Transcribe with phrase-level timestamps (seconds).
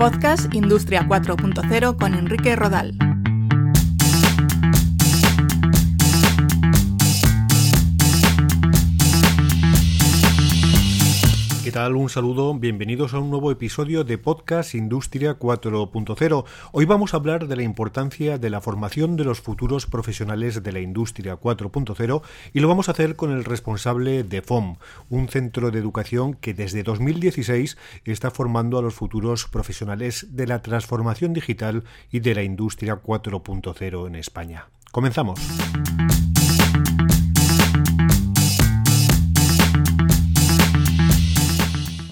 [0.00, 3.09] Podcast Industria 4.0 con Enrique Rodal.
[11.70, 11.94] ¿Qué tal?
[11.94, 16.44] Un saludo, bienvenidos a un nuevo episodio de Podcast Industria 4.0.
[16.72, 20.72] Hoy vamos a hablar de la importancia de la formación de los futuros profesionales de
[20.72, 24.78] la Industria 4.0 y lo vamos a hacer con el responsable de FOM,
[25.10, 30.62] un centro de educación que desde 2016 está formando a los futuros profesionales de la
[30.62, 34.66] transformación digital y de la Industria 4.0 en España.
[34.90, 35.38] Comenzamos.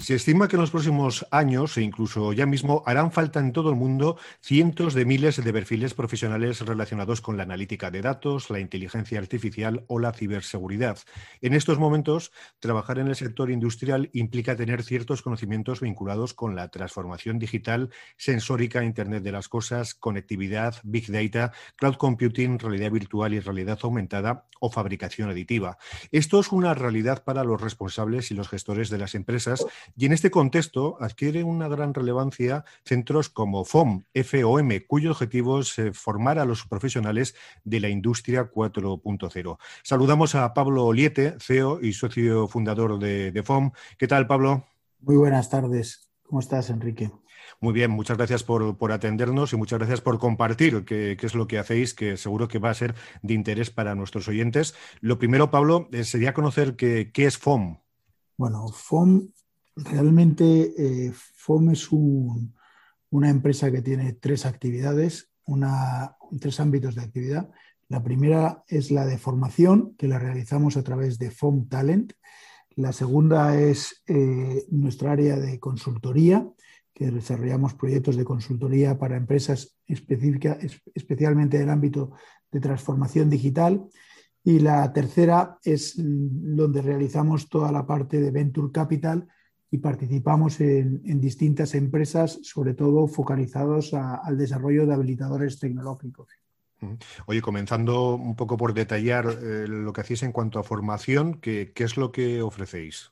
[0.09, 3.69] Se estima que en los próximos años e incluso ya mismo harán falta en todo
[3.69, 8.59] el mundo cientos de miles de perfiles profesionales relacionados con la analítica de datos, la
[8.59, 10.97] inteligencia artificial o la ciberseguridad.
[11.41, 16.69] En estos momentos, trabajar en el sector industrial implica tener ciertos conocimientos vinculados con la
[16.69, 23.41] transformación digital, sensórica, Internet de las Cosas, conectividad, Big Data, Cloud Computing, realidad virtual y
[23.41, 25.77] realidad aumentada o fabricación aditiva.
[26.11, 29.65] Esto es una realidad para los responsables y los gestores de las empresas
[29.99, 35.77] y en este contexto adquiere una gran relevancia centros como FOM, FOM, cuyo objetivo es
[35.77, 39.57] eh, formar a los profesionales de la industria 4.0.
[39.83, 43.71] Saludamos a Pablo Oliete, CEO y socio fundador de, FOM.
[43.97, 44.63] ¿Qué tal, Pablo?
[45.01, 46.09] Muy buenas tardes.
[46.23, 47.11] ¿Cómo estás, Enrique?
[47.59, 51.59] Muy bien, muchas gracias por, atendernos y muchas gracias por compartir qué, es lo que
[51.59, 54.75] hacéis, que seguro que va a ser de interés para nuestros oyentes.
[55.01, 57.79] Lo primero, Pablo, eh, sería conocer qué es FOM.
[58.37, 59.27] Bueno, FOM
[59.83, 65.31] Realmente eh, FOM es una empresa que tiene tres actividades,
[66.39, 67.49] tres ámbitos de actividad.
[67.87, 72.13] La primera es la de formación, que la realizamos a través de FOM Talent.
[72.75, 76.47] La segunda es eh, nuestra área de consultoría,
[76.93, 80.57] que desarrollamos proyectos de consultoría para empresas específicas,
[80.93, 82.11] especialmente en el ámbito
[82.51, 83.87] de transformación digital.
[84.43, 89.27] Y la tercera es donde realizamos toda la parte de Venture Capital,
[89.71, 96.27] y participamos en, distintas empresas, sobre todo focalizados al desarrollo de habilitadores tecnológicos.
[97.25, 101.71] Oye, comenzando un poco por detallar eh, lo que hacéis en cuanto a formación, ¿qué,
[101.75, 103.11] es lo que ofrecéis?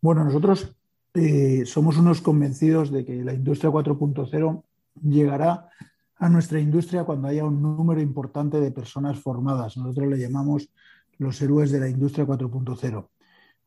[0.00, 0.76] Bueno, nosotros
[1.14, 4.62] eh, somos unos convencidos de que la industria 4.0
[5.02, 5.68] llegará
[6.16, 9.76] a nuestra industria cuando haya un número importante de personas formadas.
[9.76, 10.70] Nosotros le llamamos
[11.18, 13.08] los héroes de la industria 4.0.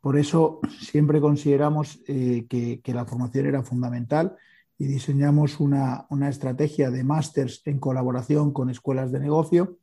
[0.02, 4.36] Por eso siempre consideramos eh, que, la formación era fundamental
[4.78, 9.78] y diseñamos una, estrategia de másters en colaboración con escuelas de negocio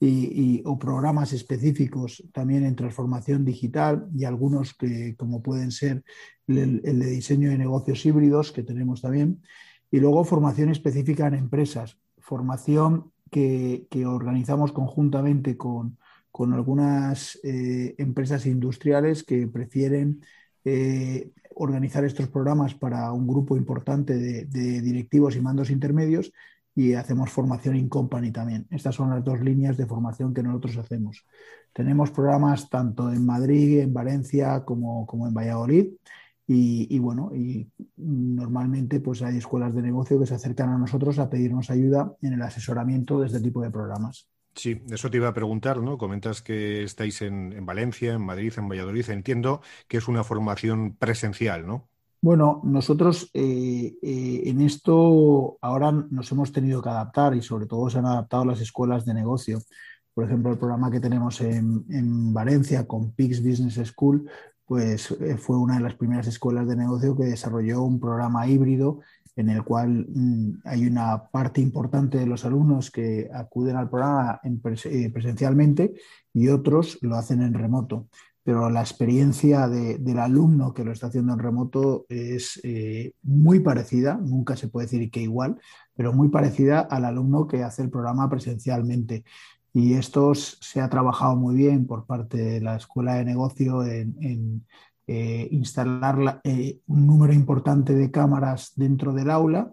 [0.00, 6.02] y, o programas específicos también en transformación digital y algunos que, como pueden ser
[6.46, 9.42] el, de diseño de negocios híbridos, que tenemos también,
[9.90, 15.98] y luego formación específica en empresas, formación que organizamos conjuntamente con,
[16.30, 20.22] con algunas eh, empresas industriales que prefieren
[20.64, 26.32] eh, organizar estos programas para un grupo importante de, directivos y mandos intermedios
[26.74, 28.66] y hacemos formación in company también.
[28.70, 31.26] Estas son las dos líneas de formación que nosotros hacemos.
[31.72, 35.88] Tenemos programas tanto en Madrid, en Valencia como, como en Valladolid.
[36.50, 41.28] Y, bueno, y normalmente pues hay escuelas de negocio que se acercan a nosotros a
[41.28, 44.30] pedirnos ayuda en el asesoramiento de este tipo de programas.
[44.58, 45.96] Sí, eso te iba a preguntar, ¿no?
[45.96, 49.08] Comentas que estáis en, Valencia, en Madrid, en Valladolid.
[49.08, 51.86] Entiendo que es una formación presencial, ¿no?
[52.20, 57.88] Bueno, nosotros eh, eh, en esto ahora nos hemos tenido que adaptar y sobre todo
[57.88, 59.60] se han adaptado las escuelas de negocio.
[60.12, 64.28] Por ejemplo, el programa que tenemos en, en Valencia con PIX Business School,
[64.68, 69.00] pues eh, fue una de las primeras escuelas de negocio que desarrolló un programa híbrido
[69.38, 74.40] en el cual mm, hay una parte importante de los alumnos que acuden al programa
[74.42, 75.94] eh, presencialmente
[76.34, 78.08] y otros lo hacen en remoto.
[78.42, 84.16] Pero la experiencia del alumno que lo está haciendo en remoto es eh, muy parecida,
[84.16, 85.60] nunca se puede decir que igual,
[85.94, 89.22] pero muy parecida al alumno que hace el programa presencialmente.
[89.72, 94.64] Y esto se ha trabajado muy bien por parte de la Escuela de Negocio en
[95.10, 99.72] eh, instalar eh, un número importante de cámaras dentro del aula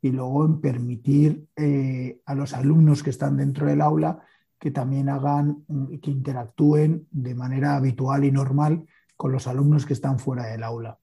[0.00, 4.20] y luego en permitir eh, a los alumnos que están dentro del aula
[4.60, 8.86] que también hagan, mm, que interactúen de manera habitual y normal
[9.16, 10.96] con los alumnos que están fuera del aula.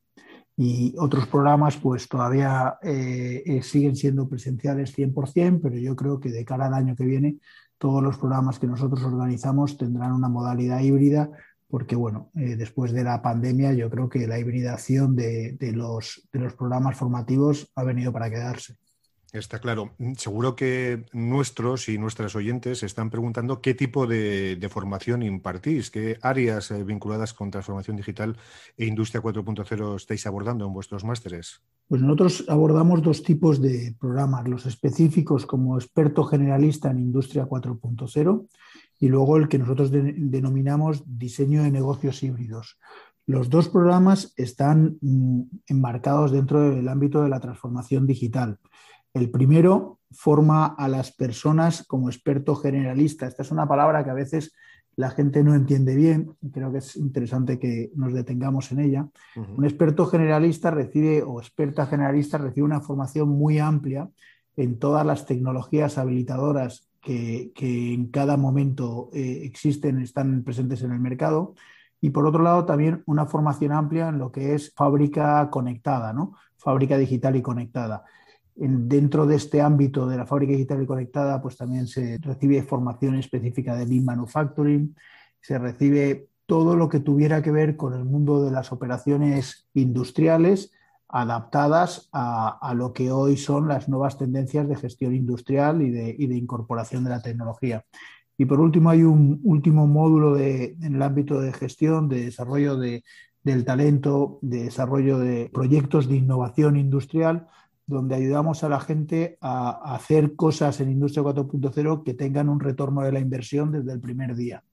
[0.55, 2.77] Y otros programas pues todavía
[3.63, 7.37] siguen siendo presenciales 100%, pero yo creo que de cara al año que viene
[7.77, 11.31] todos los programas que nosotros organizamos tendrán una modalidad híbrida
[11.73, 16.37] porque bueno, eh, después de la pandemia yo creo que la hibridación de, los, de,
[16.37, 18.75] los, programas formativos ha venido para quedarse.
[19.31, 19.95] Está claro.
[20.15, 26.19] Seguro que nuestros y nuestras oyentes se están preguntando qué tipo de, formación impartís, qué
[26.21, 28.37] áreas eh, vinculadas con transformación digital
[28.77, 31.63] e industria 4.0 estáis abordando en vuestros másteres.
[31.87, 38.47] Pues nosotros abordamos dos tipos de programas, los específicos como experto generalista en industria 4.0
[39.03, 42.79] y luego el que nosotros denominamos diseño de negocios híbridos.
[43.25, 48.59] Los dos programas están mm, enmarcados dentro del ámbito de la transformación digital.
[49.13, 53.27] El primero forma a las personas como experto generalista.
[53.27, 54.53] Esta es una palabra que a veces
[54.95, 59.09] la gente no entiende bien creo que es interesante que nos detengamos en ella.
[59.35, 64.09] Un experto generalista recibe o experta generalista recibe una formación muy amplia
[64.55, 67.51] en todas las tecnologías habilitadoras que,
[67.93, 71.53] en cada momento eh, existen, están presentes en el mercado.
[72.01, 76.35] Y por otro lado, también una formación amplia en lo que es fábrica conectada, ¿no?
[76.57, 78.05] fábrica digital y conectada
[78.55, 83.15] dentro de este ámbito de la fábrica digital y conectada, pues también se recibe formación
[83.15, 84.95] específica de Lean Manufacturing,
[85.41, 90.71] se recibe todo lo que tuviera que ver con el mundo de las operaciones industriales
[91.09, 97.03] adaptadas a, lo que hoy son las nuevas tendencias de gestión industrial y de, incorporación
[97.03, 97.85] de la tecnología.
[98.37, 103.65] Y por último, hay un último módulo en el ámbito de gestión, de desarrollo del
[103.65, 107.47] talento, de desarrollo de proyectos de innovación industrial,
[107.85, 113.01] donde ayudamos a la gente a, hacer cosas en Industria 4.0 que tengan un retorno
[113.01, 114.63] de la inversión desde el primer día.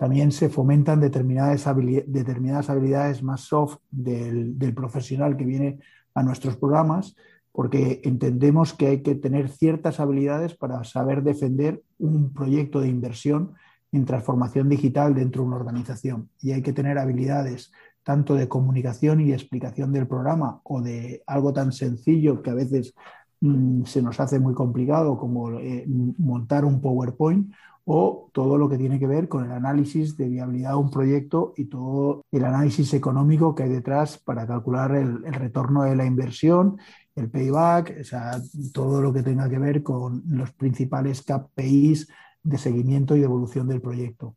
[0.00, 5.78] También se fomentan determinadas, habilidades, más soft del, profesional que viene
[6.14, 7.16] a nuestros programas,
[7.52, 13.52] porque entendemos que hay que tener ciertas habilidades para saber defender un proyecto de inversión
[13.92, 16.30] en transformación digital dentro de una organización.
[16.40, 17.70] Y hay que tener habilidades
[18.02, 22.94] tanto de comunicación y explicación del programa o de algo tan sencillo que a veces
[23.42, 25.84] mm, se nos hace muy complicado como eh,
[26.16, 27.52] montar un PowerPoint
[27.84, 31.54] o todo lo que tiene que ver con el análisis de viabilidad de un proyecto
[31.56, 36.78] y todo el análisis económico que hay detrás para calcular el, retorno de la inversión,
[37.16, 38.40] el payback, o sea,
[38.72, 42.08] todo lo que tenga que ver con los principales KPIs
[42.42, 44.36] de seguimiento y de evolución del proyecto.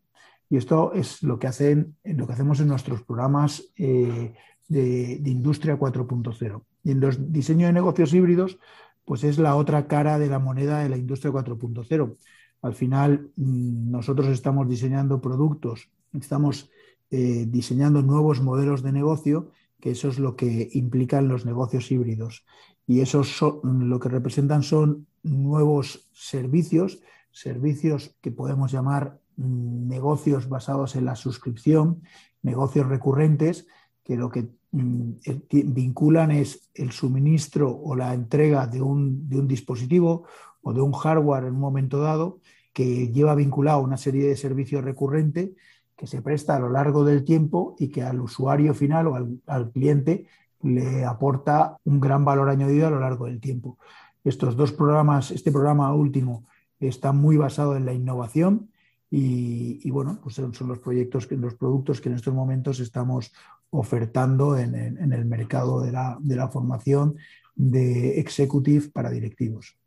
[0.49, 4.33] Y esto es lo que, hacen, lo que hacemos en nuestros programas eh,
[4.67, 6.63] de, Industria 4.0.
[6.83, 8.59] Y en los diseños de negocios híbridos,
[9.05, 12.17] pues es la otra cara de la moneda de la Industria 4.0.
[12.63, 16.71] Al final, mm, nosotros estamos diseñando productos, estamos
[17.11, 22.43] eh, diseñando nuevos modelos de negocio, que eso es lo que implican los negocios híbridos.
[22.87, 23.21] Y eso
[23.63, 27.01] lo que representan son nuevos servicios,
[27.31, 32.03] servicios que podemos llamar Mm, negocios basados en la suscripción,
[32.43, 33.67] negocios recurrentes,
[34.03, 40.25] que lo que mm, eh, vinculan es el suministro o la entrega de un, dispositivo
[40.63, 42.39] o de un hardware en un momento dado
[42.73, 45.51] que lleva vinculado una serie de servicios recurrentes
[45.95, 49.15] que se presta a lo largo del tiempo y que al usuario final o
[49.45, 50.25] al, cliente
[50.61, 53.77] le aporta un gran valor añadido a lo largo del tiempo.
[54.23, 56.45] Estos dos programas, este programa último,
[56.79, 58.69] está muy basado en la innovación
[59.15, 63.31] y, bueno, pues son, los proyectos, los productos que en estos momentos estamos
[63.69, 67.17] ofertando en, el mercado de la, formación
[67.55, 69.77] de executive para directivos.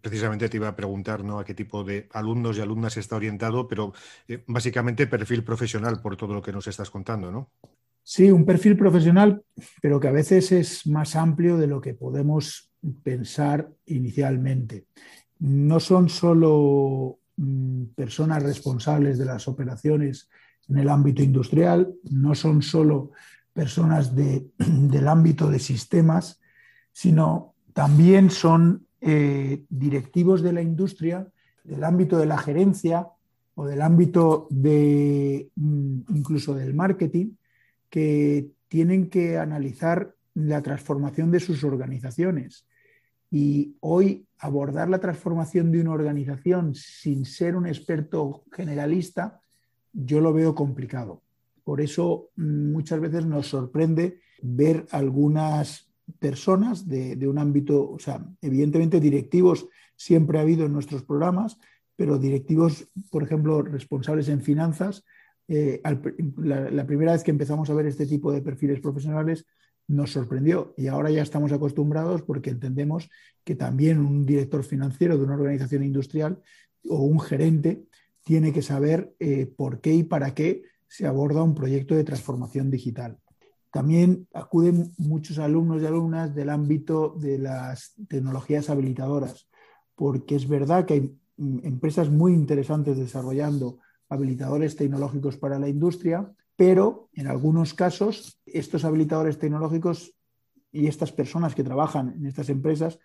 [0.00, 1.38] Precisamente te iba a preguntar ¿no?
[1.38, 3.92] a qué tipo de alumnos y alumnas está orientado, pero
[4.28, 7.50] eh, básicamente perfil profesional por todo lo que nos estás contando, ¿no?
[8.04, 9.42] Sí, un perfil profesional,
[9.80, 12.72] pero que a veces es más amplio de lo que podemos
[13.02, 14.86] pensar inicialmente.
[15.38, 20.28] No son solo Mm, personas responsables de las operaciones
[20.68, 23.12] en el ámbito industrial, no son solo
[23.52, 26.40] personas del ámbito de sistemas,
[26.92, 31.26] sino también son eh, directivos de la industria,
[31.64, 33.08] del ámbito de la gerencia
[33.56, 37.32] o del ámbito de mm, incluso del marketing,
[37.90, 42.64] que tienen que analizar la transformación de sus organizaciones
[43.28, 49.40] y hoy abordar la transformación de una organización sin ser un experto generalista,
[49.92, 51.22] yo lo veo complicado.
[51.64, 58.24] Por eso mm, muchas veces nos sorprende ver algunas personas de, un ámbito, o sea,
[58.40, 61.58] evidentemente directivos siempre ha habido en nuestros programas,
[61.96, 65.04] pero directivos, por ejemplo, responsables en finanzas,
[65.48, 65.82] eh,
[66.38, 69.44] la primera vez que empezamos a ver este tipo de perfiles profesionales
[69.88, 73.10] nos sorprendió y ahora ya estamos acostumbrados porque entendemos
[73.44, 76.40] que también un director financiero de una organización industrial
[76.88, 77.84] o un gerente
[78.24, 82.70] tiene que saber eh, por qué y para qué se aborda un proyecto de transformación
[82.70, 83.18] digital.
[83.72, 89.48] También acuden muchos alumnos y alumnas del ámbito de las tecnologías habilitadoras,
[89.94, 93.78] porque es verdad que hay mm, empresas muy interesantes desarrollando
[94.10, 100.14] habilitadores tecnológicos para la industria, pero en algunos casos estos habilitadores tecnológicos
[100.70, 102.98] y estas personas que trabajan en estas empresas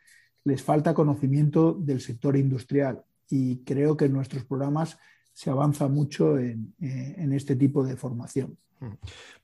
[0.44, 4.98] les falta conocimiento del sector industrial y creo que en nuestros programas
[5.32, 8.58] se avanza mucho en, eh, en este tipo de formación.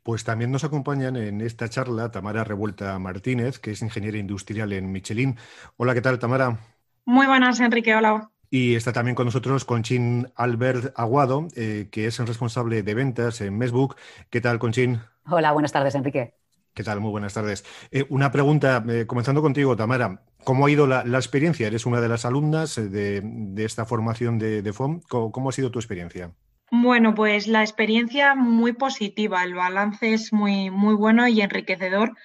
[0.04, 4.92] Pues también nos acompañan en esta charla Tamara Revuelta Martínez, que es ingeniera industrial en
[4.92, 5.38] Michelin.
[5.78, 6.60] Hola, ¿qué tal, Tamara?
[7.06, 7.96] Muy buenas, Enrique.
[7.96, 8.30] Hola.
[8.50, 13.42] Y está también con nosotros Conchín Albert Aguado, eh, que es el responsable de ventas
[13.42, 13.96] en Mesbook.
[14.30, 15.02] ¿Qué tal, Conchín?
[15.28, 16.36] Hola, buenas tardes, Enrique.
[16.74, 17.00] ¿Qué tal?
[17.00, 17.66] Muy buenas tardes.
[17.92, 20.22] Eh, una pregunta, eh, comenzando contigo, Tamara.
[20.44, 21.68] ¿Cómo ha ido la, experiencia?
[21.68, 25.02] Eres una de las alumnas de, esta formación de, FOM.
[25.08, 26.32] ¿Cómo, ha sido tu experiencia?
[26.76, 29.44] Bueno, pues la experiencia muy positiva.
[29.44, 32.18] El balance es muy, muy bueno y enriquecedor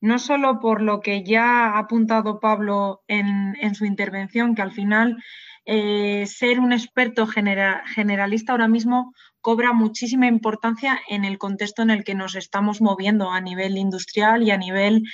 [0.00, 4.72] no solo por lo que ya ha apuntado Pablo en, en, su intervención, que al
[4.72, 5.22] final
[5.66, 12.02] eh, ser un experto generalista ahora mismo cobra muchísima importancia en el contexto en el
[12.02, 15.04] que nos estamos moviendo a nivel industrial y a nivel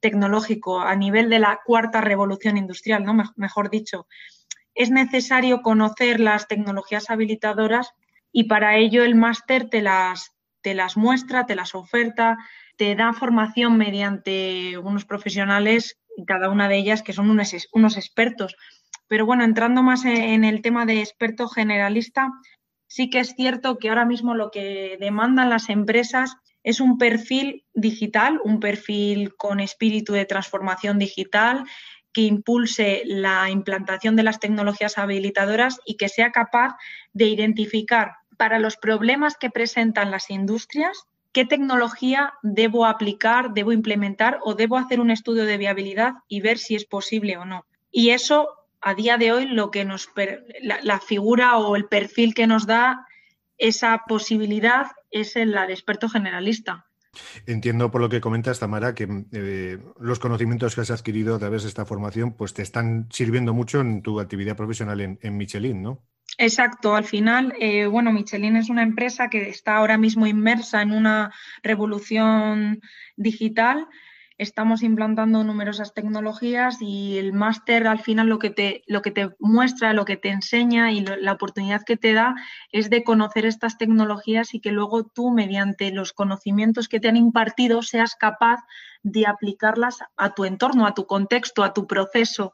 [0.00, 3.14] tecnológico, a nivel de la cuarta revolución industrial, ¿no?
[3.36, 4.06] mejor dicho.
[4.74, 7.92] Es necesario conocer las tecnologías habilitadoras
[8.32, 10.32] y para ello el máster te las,
[10.62, 12.38] te las muestra, te las oferta,
[12.76, 18.56] te da formación mediante unos profesionales, cada una de ellas que son unos, unos expertos.
[19.08, 22.30] Pero bueno, entrando más e-, en el tema de experto generalista,
[22.86, 27.64] sí que es cierto que ahora mismo lo que demandan las empresas es un perfil
[27.72, 31.64] digital, un perfil con espíritu de transformación digital
[32.18, 36.74] que impulse la implantación de las tecnologías habilitadoras y que sea capaz
[37.12, 44.40] de identificar para los problemas que presentan las industrias qué tecnología debo aplicar, debo implementar
[44.42, 47.66] o debo hacer un estudio de viabilidad y ver si es posible o no.
[47.92, 48.48] Y eso
[48.80, 50.10] a día de hoy lo que nos
[50.60, 53.06] la, figura o el perfil que nos da
[53.58, 56.87] esa posibilidad es la de experto generalista.
[57.46, 61.62] Entiendo por lo que comentas, Tamara, que eh, los conocimientos que has adquirido a través
[61.62, 66.04] de esta formación pues te están sirviendo mucho en tu actividad profesional en, Michelin, ¿no?
[66.36, 70.92] Exacto, al final, eh, bueno, Michelin es una empresa que está ahora mismo inmersa en
[70.92, 72.80] una revolución
[73.16, 73.88] digital
[74.38, 79.30] estamos implantando numerosas tecnologías y el máster al final lo que te, lo que te
[79.40, 82.36] muestra, lo que te enseña y la oportunidad que te da
[82.70, 87.16] es de conocer estas tecnologías y que luego tú, mediante los conocimientos que te han
[87.16, 88.60] impartido, seas capaz
[89.02, 92.52] de aplicarlas a tu entorno, a tu contexto, a tu proceso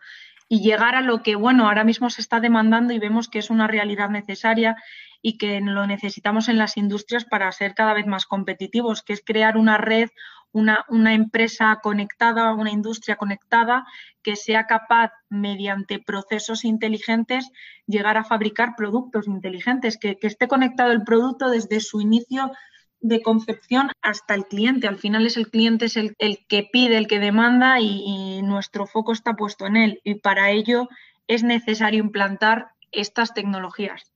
[0.48, 3.50] y llegar a lo que, bueno, ahora mismo se está demandando y vemos que es
[3.50, 4.76] una realidad necesaria
[5.20, 9.22] y que lo necesitamos en las industrias para ser cada vez más competitivos, que es
[9.24, 10.10] crear una red
[10.54, 13.84] una, empresa conectada, una industria conectada
[14.22, 17.50] que sea capaz, mediante procesos inteligentes,
[17.86, 22.52] llegar a fabricar productos inteligentes, que, esté conectado el producto desde su inicio
[23.00, 24.86] de concepción hasta el cliente.
[24.86, 26.14] Al final es el cliente es el,
[26.48, 30.00] que pide, el que demanda y, nuestro foco está puesto en él.
[30.04, 30.88] Y para ello
[31.26, 34.12] es necesario implantar estas tecnologías.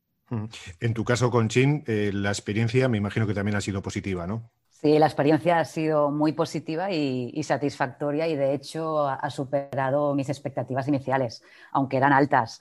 [0.80, 4.50] En tu caso, Conchín, eh, la experiencia me imagino que también ha sido positiva, ¿no?
[4.80, 10.28] Sí, la experiencia ha sido muy positiva y, satisfactoria y de hecho ha, superado mis
[10.28, 11.42] expectativas iniciales,
[11.72, 12.60] aunque eran altas.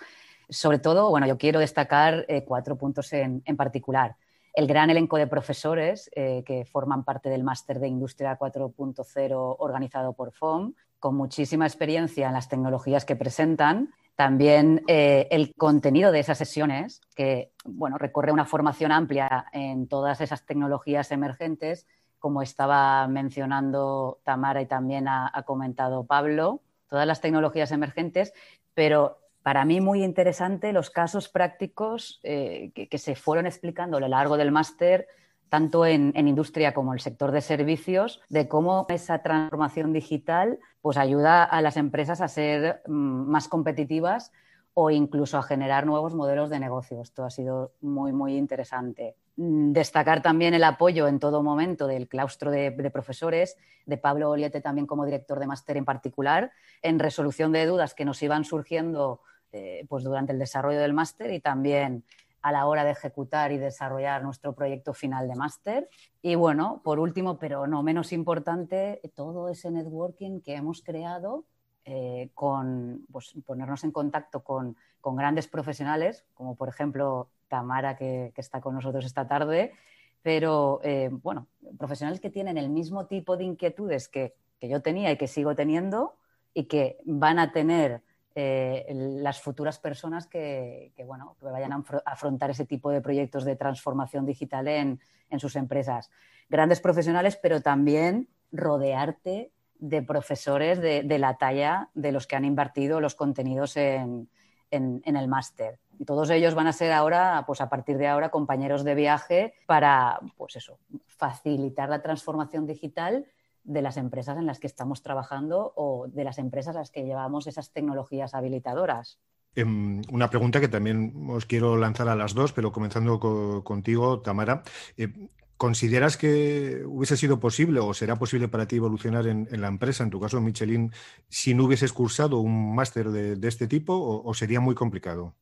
[0.49, 4.15] Sobre todo, bueno, yo quiero destacar eh, cuatro puntos en, particular.
[4.55, 10.13] El gran elenco de profesores eh, que forman parte del máster de Industria 4.0 organizado
[10.13, 13.93] por FOM, con muchísima experiencia en las tecnologías que presentan.
[14.15, 20.19] También eh, el contenido de esas sesiones, que bueno, recorre una formación amplia en todas
[20.19, 21.85] esas tecnologías emergentes
[22.19, 28.33] como estaba mencionando Tamara y también ha, comentado Pablo, todas las tecnologías emergentes,
[28.73, 34.07] pero para mí muy interesante los casos prácticos eh, que, se fueron explicando a lo
[34.07, 35.07] largo del máster,
[35.49, 40.97] tanto en, industria como en el sector de servicios, de cómo esa transformación digital pues,
[40.97, 44.31] ayuda a las empresas a ser mm, más competitivas
[44.73, 47.01] o incluso a generar nuevos modelos de negocio.
[47.01, 49.15] Esto ha sido muy, muy interesante.
[49.37, 54.61] Mm, destacar también el apoyo en todo momento del claustro de, profesores, de Pablo Oliete
[54.61, 56.51] también como director de máster en particular,
[56.81, 61.31] en resolución de dudas que nos iban surgiendo eh, pues durante el desarrollo del máster
[61.31, 62.03] y también
[62.41, 65.89] a la hora de ejecutar y desarrollar nuestro proyecto final de máster.
[66.23, 71.45] Y bueno, por último, pero no menos importante, todo ese networking que hemos creado
[71.85, 74.75] eh, con pues, ponernos en contacto con,
[75.15, 79.73] grandes profesionales, como por ejemplo Tamara, que, está con nosotros esta tarde,
[80.21, 85.17] pero eh, bueno, profesionales que tienen el mismo tipo de inquietudes que, yo tenía y
[85.17, 86.15] que sigo teniendo
[86.53, 88.01] y que van a tener
[88.33, 93.55] eh, las futuras personas que, bueno, que vayan a afrontar ese tipo de proyectos de
[93.55, 94.99] transformación digital en,
[95.37, 96.09] sus empresas.
[96.49, 102.99] Grandes profesionales, pero también rodearte de profesores de, la talla de los que han invertido
[102.99, 104.27] los contenidos en,
[104.71, 105.79] en el máster.
[105.99, 109.53] Y todos ellos van a ser ahora, pues a partir de ahora, compañeros de viaje
[109.65, 113.25] para, pues eso, facilitar la transformación digital
[113.63, 117.03] de las empresas en las que estamos trabajando o de las empresas a las que
[117.03, 119.19] llevamos esas tecnologías habilitadoras.
[119.55, 123.19] Em, una pregunta que también os quiero lanzar a las dos, pero comenzando
[123.63, 124.61] contigo, Tamara.
[124.95, 125.11] Eh,
[125.57, 130.11] ¿Consideras que hubiese sido posible o será posible para ti evolucionar en, la empresa, en
[130.11, 130.91] tu caso Michelin,
[131.29, 135.33] si no hubieses cursado un máster de, este tipo o sería muy complicado?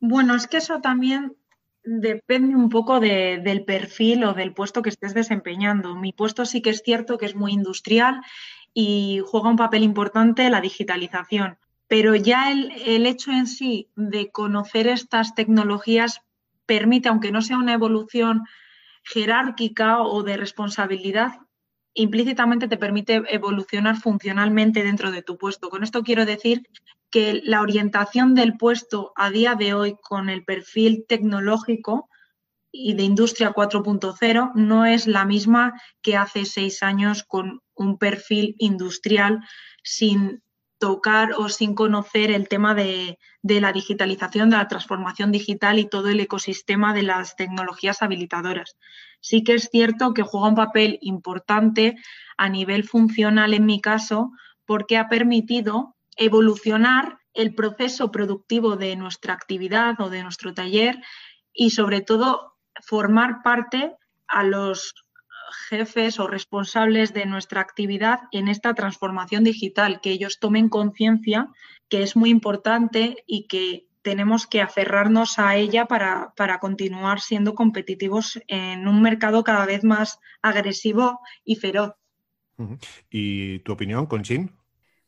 [0.00, 1.36] Bueno, es que eso también
[1.84, 5.94] depende un poco del perfil o del puesto que estés desempeñando.
[5.94, 8.20] Mi puesto sí que es cierto que es muy industrial
[8.74, 14.88] y juega un papel importante la digitalización, pero ya el hecho en sí de conocer
[14.88, 16.20] estas tecnologías
[16.66, 18.44] permite, aunque no sea una evolución
[19.02, 21.32] jerárquica o de responsabilidad,
[21.94, 25.68] implícitamente te permite evolucionar funcionalmente dentro de tu puesto.
[25.68, 26.62] Con esto quiero decir
[27.10, 32.08] que la orientación del puesto a día de hoy con el perfil tecnológico
[32.70, 38.56] y de industria 4.0 no es la misma que hace seis años con un perfil
[38.58, 39.40] industrial
[39.84, 40.42] sin
[40.82, 45.88] tocar o sin conocer el tema de, de, la digitalización, de la transformación digital y
[45.88, 48.76] todo el ecosistema de las tecnologías habilitadoras.
[49.20, 51.94] Sí que es cierto que juega un papel importante
[52.36, 54.32] a nivel funcional en mi caso
[54.66, 61.00] porque ha permitido evolucionar el proceso productivo de nuestra actividad o de nuestro taller
[61.52, 63.94] y sobre todo formar parte
[64.26, 64.94] a los
[65.68, 71.48] jefes o responsables de nuestra actividad en esta transformación digital, que ellos tomen conciencia
[71.88, 77.54] que es muy importante y que tenemos que aferrarnos a ella para, para, continuar siendo
[77.54, 81.92] competitivos en un mercado cada vez más agresivo y feroz.
[83.10, 84.52] ¿Y tu opinión, Conchín?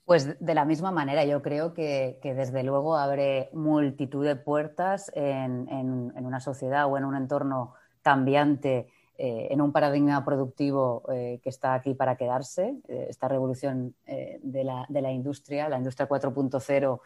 [0.05, 5.67] Pues de la misma manera, yo creo que, desde luego abre multitud de puertas en,
[6.15, 11.75] una sociedad o en un entorno cambiante, eh, en un paradigma productivo eh, que está
[11.75, 12.75] aquí para quedarse.
[12.89, 17.01] Eh, esta revolución de la, de, la, industria, la industria 4.0,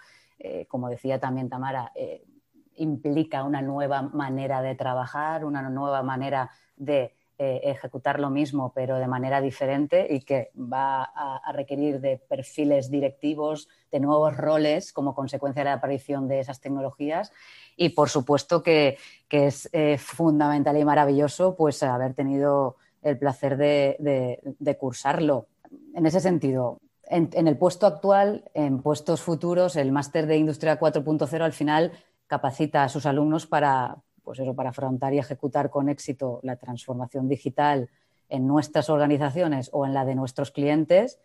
[0.68, 1.92] como decía también Tamara,
[2.76, 9.06] implica una nueva manera de trabajar, una nueva manera de ejecutar lo mismo pero de
[9.06, 15.60] manera diferente y que va a, requerir de perfiles directivos, de nuevos roles como consecuencia
[15.60, 17.32] de la aparición de esas tecnologías
[17.78, 18.98] y por supuesto que,
[19.30, 25.46] es eh, fundamental y maravilloso pues haber tenido el placer de, cursarlo.
[25.94, 30.78] En ese sentido, en, en, el puesto actual, en puestos futuros, el máster de Industria
[30.78, 31.92] 4.0 al final
[32.26, 37.28] capacita a sus alumnos para, pues eso, para afrontar y ejecutar con éxito la transformación
[37.28, 37.88] digital
[38.28, 41.18] en nuestras organizaciones o en la de nuestros clientes.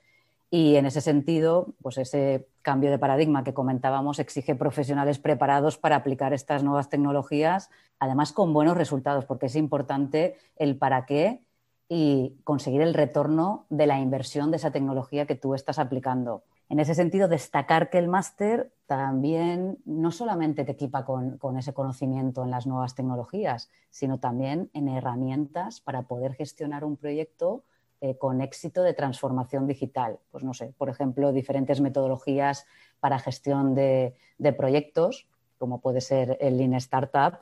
[0.56, 5.96] Y en ese sentido, pues ese cambio de paradigma que comentábamos exige profesionales preparados para
[5.96, 11.42] aplicar estas nuevas tecnologías, además con buenos resultados, porque es importante el para qué
[11.90, 16.44] y conseguir el retorno de la inversión de esa tecnología que tú estás aplicando.
[16.70, 22.44] En ese sentido, destacar que el máster también no solamente te equipa con, ese conocimiento
[22.44, 27.64] en las nuevas tecnologías, sino también en herramientas para poder gestionar un proyecto
[28.04, 30.20] eh, con éxito de transformación digital.
[30.30, 32.66] Pues no sé, por ejemplo, diferentes metodologías
[33.00, 34.18] para gestión de,
[34.58, 35.26] proyectos,
[35.58, 37.36] como puede ser el Lean Startup,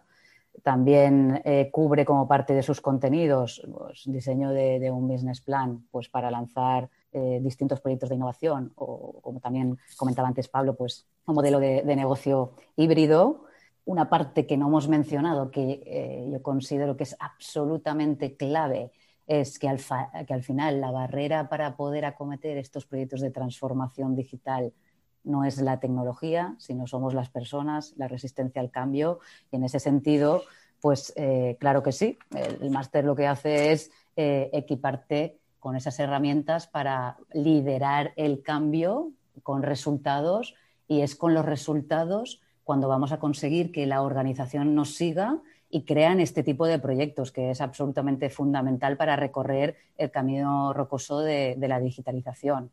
[0.62, 6.10] también eh, cubre como parte de sus contenidos pues, diseño de, un business plan pues,
[6.10, 11.34] para lanzar eh, distintos proyectos de innovación o, como también comentaba antes Pablo, pues un
[11.34, 13.46] modelo de, negocio híbrido.
[13.84, 18.92] Una parte que no hemos mencionado, que yo considero que es absolutamente clave,
[19.28, 19.80] es que al,
[20.28, 24.74] que al final la barrera para poder acometer estos proyectos de transformación digital
[25.24, 29.20] no es la tecnología, sino somos las personas, la resistencia al cambio.
[29.52, 30.44] Y en ese sentido,
[30.80, 36.00] pues eh, claro que sí, el, el máster lo que hace es equiparte con esas
[36.00, 40.56] herramientas para liderar el cambio con resultados
[40.88, 45.40] y es con los resultados cuando vamos a conseguir que la organización nos siga
[45.72, 51.20] y crean este tipo de proyectos, que es absolutamente fundamental para recorrer el camino rocoso
[51.20, 52.70] de, la digitalización.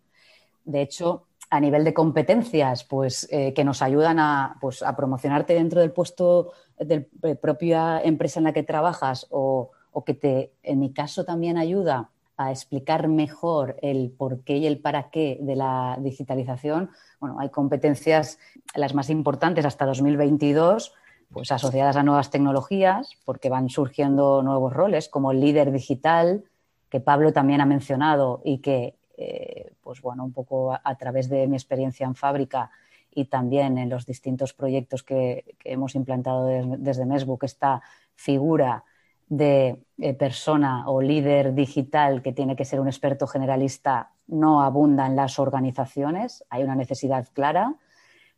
[0.64, 5.54] De hecho, a nivel de competencias, pues eh, que nos ayudan a, pues, a promocionarte
[5.54, 10.52] dentro del puesto de la propia empresa en la que trabajas o, o que te,
[10.62, 15.38] en mi caso también ayuda a explicar mejor el por qué y el para qué
[15.40, 18.38] de la digitalización, bueno, hay competencias,
[18.76, 20.94] las más importantes hasta 2022,
[21.32, 26.44] pues asociadas a nuevas tecnologías, porque van surgiendo nuevos roles como líder digital,
[26.88, 31.46] que Pablo también ha mencionado y que, eh, pues bueno, un poco a, través de
[31.46, 32.70] mi experiencia en fábrica
[33.14, 37.82] y también en los distintos proyectos que, hemos implantado desde, Mesbook, esta
[38.14, 38.84] figura
[39.28, 45.06] de eh, persona o líder digital que tiene que ser un experto generalista no abunda
[45.06, 47.74] en las organizaciones, hay una necesidad clara.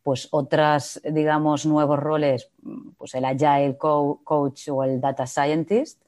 [0.02, 2.50] Pues otras, digamos, nuevos roles,
[2.96, 6.02] pues el Agile Coach o el Data Scientist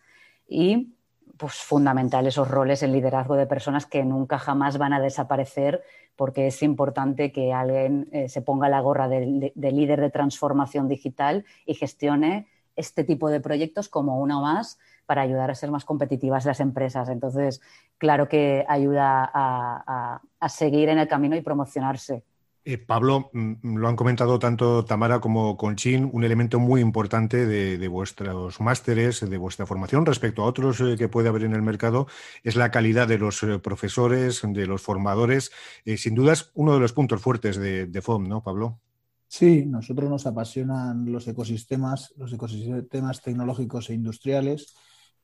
[0.49, 0.93] y
[1.37, 5.83] pues fundamental esos roles en liderazgo de personas que nunca jamás van a desaparecer
[6.15, 11.45] porque es importante que alguien eh, se ponga la gorra de, líder de transformación digital
[11.67, 16.45] y gestione este tipo de proyectos como uno más para ayudar a ser más competitivas
[16.45, 17.09] las empresas.
[17.09, 17.61] Entonces,
[17.99, 22.23] claro que ayuda a seguir en el camino y promocionarse.
[22.65, 27.45] Eh, Pablo, mm, mm, lo han comentado tanto Tamara como Conchín, un elemento muy importante
[27.45, 31.63] de, vuestros másteres, de vuestra formación respecto a otros eh, que puede haber en el
[31.63, 32.07] mercado,
[32.45, 35.51] es la calidad de los eh, profesores, de los formadores.
[35.97, 38.79] sin duda es uno de los puntos fuertes de, de FOM, ¿no, Pablo?
[39.27, 44.75] Sí, nosotros nos apasionan los ecosistemas, los ecosistemas tecnológicos e industriales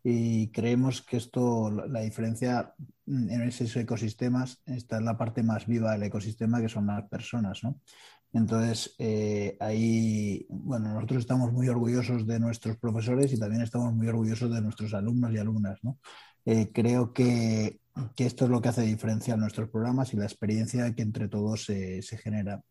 [0.03, 2.75] y creemos que esto, la diferencia
[3.07, 7.63] en esos ecosistemas, está en la parte más viva del ecosistema, que son las personas,
[7.65, 7.81] ¿no?
[8.33, 14.07] Entonces, eh, ahí, bueno, nosotros estamos muy orgullosos de nuestros profesores y también estamos muy
[14.07, 15.99] orgullosos de nuestros alumnos y alumnas, ¿no?
[16.45, 17.81] Eh, creo que,
[18.15, 21.65] que, esto es lo que hace diferenciar nuestros programas y la experiencia que entre todos
[21.65, 22.63] se genera.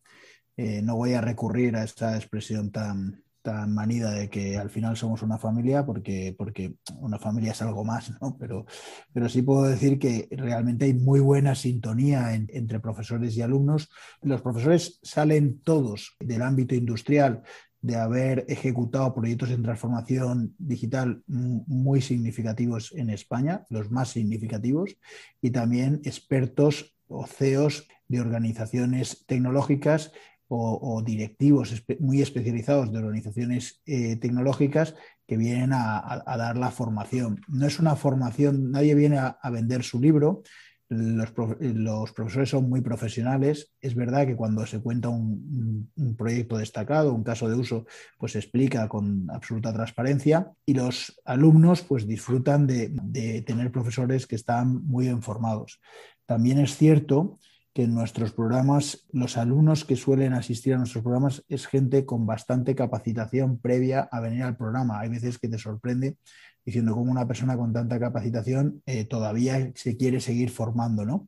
[0.58, 4.98] Eh, no voy a recurrir a esta expresión tan, tan manida de que al final
[4.98, 8.36] somos una familia, porque, porque una familia es algo más, ¿no?
[8.38, 8.66] Pero,
[9.14, 13.90] pero sí puedo decir que realmente hay muy buena sintonía entre profesores y alumnos.
[14.22, 17.42] Los profesores salen todos del ámbito industrial,
[17.80, 24.98] de haber ejecutado proyectos en transformación digital muy significativos en España, los más significativos,
[25.42, 30.12] y también expertos o CEOs de organizaciones tecnológicas
[30.50, 34.96] o, directivos muy especializados de organizaciones eh, tecnológicas
[35.28, 37.42] que vienen a, dar la formación.
[37.48, 40.44] No es una formación, nadie viene a, vender su libro,
[40.90, 43.74] los, profesores son muy profesionales.
[43.82, 47.86] Es verdad que cuando se cuenta un, proyecto destacado, un caso de uso,
[48.18, 54.28] pues se explica con absoluta transparencia y los alumnos pues disfrutan de, de tener profesores
[54.28, 55.82] que están muy informados.
[56.26, 57.38] También es cierto
[57.78, 62.26] que en nuestros programas, los alumnos que suelen asistir a nuestros programas es gente con
[62.26, 65.00] bastante capacitación previa a venir al programa.
[65.00, 66.18] Hay veces que te sorprende
[66.66, 71.28] diciendo cómo una persona con tanta capacitación eh, todavía se quiere seguir formando, ¿no?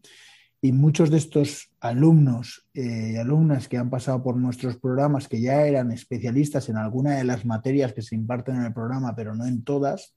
[0.60, 5.42] Y muchos de estos alumnos y eh, alumnas que han pasado por nuestros programas, que
[5.42, 9.36] ya eran especialistas en alguna de las materias que se imparten en el programa, pero
[9.36, 10.16] no en todas,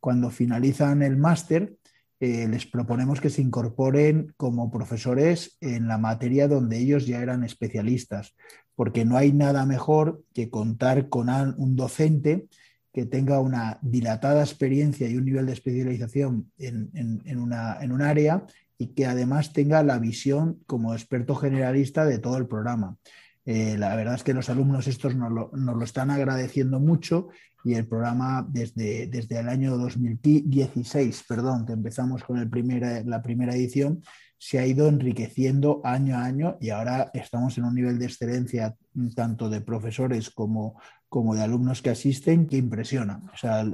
[0.00, 1.76] cuando finalizan el máster,
[2.20, 7.44] eh, les proponemos que se incorporen como profesores en la materia donde ellos ya eran
[7.44, 8.34] especialistas,
[8.74, 12.46] porque no hay nada mejor que contar con un docente
[12.94, 18.46] que tenga una dilatada experiencia y un nivel de especialización en, un área
[18.78, 22.96] y que además tenga la visión como experto generalista de todo el programa.
[23.46, 27.28] Eh, la verdad es que los alumnos estos nos lo, están agradeciendo mucho
[27.64, 32.50] y el programa desde, desde el año 2016, perdón, que empezamos con el
[33.06, 34.02] la primera edición,
[34.36, 38.76] se ha ido enriqueciendo año a año y ahora estamos en un nivel de excelencia
[39.16, 43.22] tanto de profesores como, como de alumnos que asisten que impresiona.
[43.32, 43.64] O sea,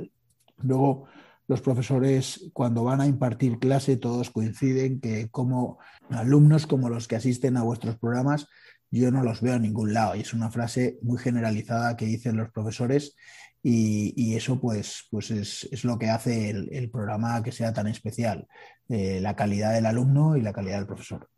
[0.58, 1.06] luego
[1.48, 7.16] los profesores cuando van a impartir clase todos coinciden que como alumnos como los que
[7.16, 8.46] asisten a vuestros programas
[8.92, 10.14] yo no los veo en ningún lado.
[10.16, 13.16] Y es una frase muy generalizada que dicen los profesores
[13.62, 18.48] y, eso pues, pues es, lo que hace el, programa que sea tan especial,
[18.88, 21.28] eh, la calidad del alumno y la calidad del profesor.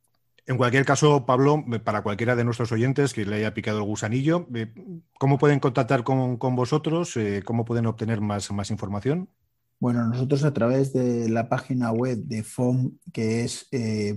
[0.46, 4.48] En cualquier caso, Pablo, para cualquiera de nuestros oyentes que le haya picado el gusanillo,
[4.54, 4.72] eh,
[5.18, 7.16] ¿cómo pueden contactar con, vosotros?
[7.16, 9.28] Eh, ¿Cómo pueden obtener más, más información?
[9.78, 13.68] Bueno, nosotros a través de la página web de FOM, que es,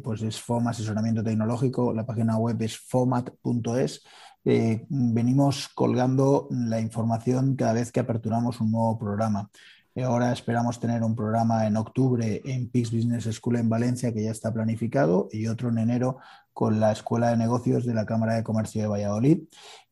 [0.03, 4.03] pues es FOM Asesoramiento Tecnológico, la página web es fomat.es,
[4.45, 9.49] eh, venimos colgando la información cada vez que aperturamos un nuevo programa.
[10.03, 14.31] Ahora esperamos tener un programa en octubre en PIX Business School en Valencia que ya
[14.31, 16.17] está planificado y otro en enero
[16.51, 19.43] con la Escuela de Negocios de la Cámara de Comercio de Valladolid.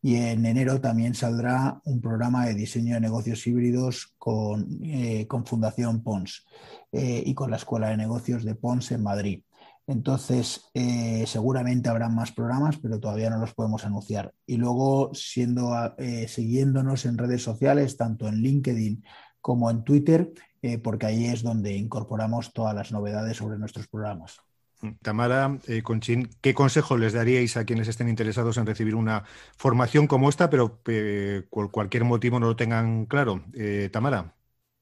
[0.02, 5.46] Y en enero también saldrá un programa de diseño de negocios híbridos con, eh, con
[5.46, 6.46] Fundación Pons
[6.92, 9.42] eh, y con la Escuela de Negocios de Pons en Madrid.
[9.88, 14.34] Entonces, eh, seguramente habrán más programas, pero todavía no los podemos anunciar.
[14.46, 15.96] Y luego, siendo,
[16.28, 19.04] siguiéndonos en redes sociales, tanto en LinkedIn
[19.42, 20.32] como en Twitter,
[20.82, 24.40] porque ahí es donde incorporamos todas las novedades sobre nuestros programas.
[25.02, 29.24] Tamara, eh, Conchín, ¿qué consejo les daríais a quienes estén interesados en recibir una
[29.58, 33.44] formación como esta, pero eh, por cualquier motivo no lo tengan claro?
[33.54, 34.34] Eh, Tamara.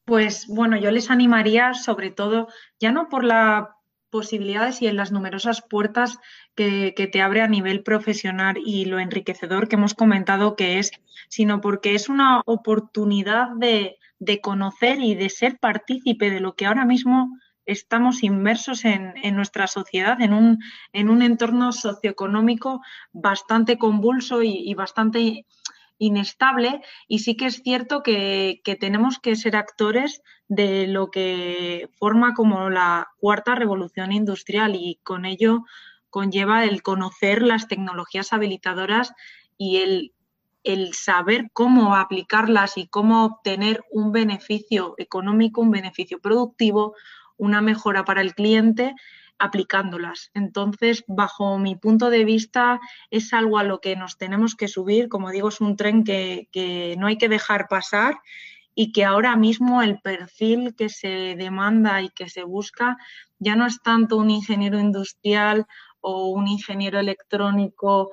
[0.05, 2.47] Pues bueno, yo les animaría sobre todo,
[2.79, 3.67] ya no por las
[4.11, 6.19] posibilidades y en las numerosas puertas
[6.55, 10.91] que, te abre a nivel profesional y lo enriquecedor que hemos comentado que es,
[11.29, 16.67] sino porque es una oportunidad de, de conocer y de ser partícipe de lo que
[16.67, 20.59] ahora mismo estamos inmersos en, nuestra sociedad, en un,
[20.93, 22.81] en un, entorno socioeconómico
[23.13, 25.45] bastante convulso y, bastante
[26.01, 32.33] inestable y sí que es cierto que, tenemos que ser actores de lo que forma
[32.33, 35.63] como la cuarta revolución industrial y con ello
[36.09, 39.13] conlleva el conocer las tecnologías habilitadoras
[39.59, 40.13] y el,
[40.63, 46.95] el saber cómo aplicarlas y cómo obtener un beneficio económico, un beneficio productivo,
[47.37, 48.95] una mejora para el cliente
[49.41, 50.29] aplicándolas.
[50.35, 55.09] Entonces, bajo mi punto de vista, es algo a lo que nos tenemos que subir.
[55.09, 58.19] Como digo, es un tren que, no hay que dejar pasar
[58.75, 62.97] y que ahora mismo el perfil que se demanda y que se busca
[63.39, 65.65] ya no es tanto un ingeniero industrial
[65.99, 68.11] o un ingeniero electrónico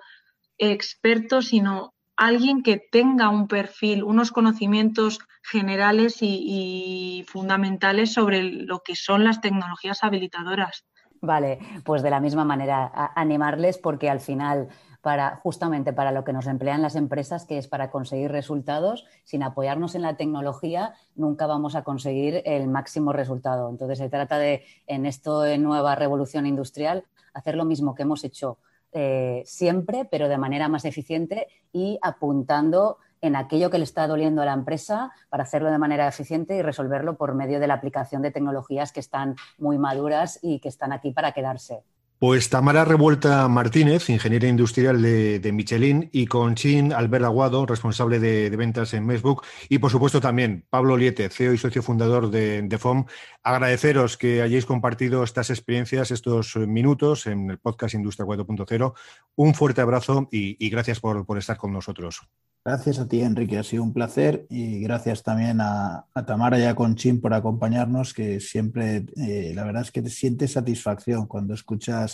[0.56, 8.96] experto, sino alguien que tenga un perfil, unos conocimientos generales y, fundamentales sobre lo que
[8.96, 10.84] son las tecnologías habilitadoras.
[11.20, 14.68] Vale, pues de la misma manera, animarles porque al final,
[15.02, 19.42] para, justamente para lo que nos emplean las empresas, que es para conseguir resultados, sin
[19.42, 23.68] apoyarnos en la tecnología, nunca vamos a conseguir el máximo resultado.
[23.68, 27.04] Entonces se trata de, en esto de nueva revolución industrial,
[27.34, 28.58] hacer lo mismo que hemos hecho
[28.92, 34.42] eh, siempre, pero de manera más eficiente y apuntando en aquello que le está doliendo
[34.42, 38.22] a la empresa para hacerlo de manera eficiente y resolverlo por medio de la aplicación
[38.22, 41.82] de tecnologías que están muy maduras y que están aquí para quedarse.
[42.18, 48.92] Pues Tamara Revuelta Martínez, ingeniera industrial de, Michelin, y Conchín Albert Aguado, responsable de, ventas
[48.94, 53.04] en Facebook, y por supuesto también Pablo Liete, CEO y socio fundador de, FOM.
[53.44, 58.94] Agradeceros que hayáis compartido estas experiencias, estos minutos en el podcast Industria 4.0.
[59.36, 62.22] Un fuerte abrazo y, gracias por estar con nosotros.
[62.68, 63.56] Gracias a ti, Enrique.
[63.56, 68.40] Ha sido un placer y gracias también a, Tamara y a Conchín por acompañarnos, que
[68.40, 72.07] siempre, eh, la verdad es que te sientes satisfacción cuando escuchas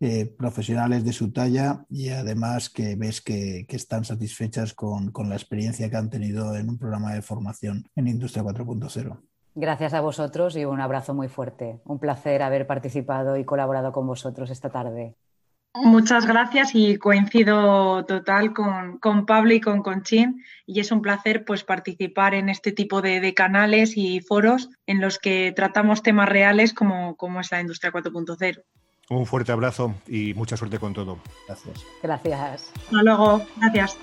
[0.00, 5.34] eh, profesionales de su talla y además que ves que, están satisfechas con, con, la
[5.34, 9.18] experiencia que han tenido en un programa de formación en Industria 4.0.
[9.54, 11.80] Gracias a vosotros y un abrazo muy fuerte.
[11.84, 15.16] Un placer haber participado y colaborado con vosotros esta tarde.
[15.74, 21.62] Muchas gracias y coincido total con, Pablo y con Conchín y es un placer pues
[21.62, 27.16] participar en este tipo de, canales y foros en los que tratamos temas reales como,
[27.16, 28.62] como es la industria 4.0.
[29.10, 31.18] Un fuerte abrazo y mucha suerte con todo.
[31.46, 31.84] Gracias.
[32.02, 32.72] Gracias.
[32.76, 33.42] Hasta luego.
[33.56, 33.96] Gracias.